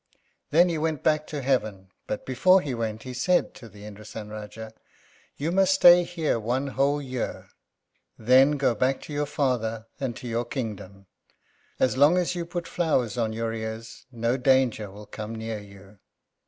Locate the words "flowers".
12.67-13.15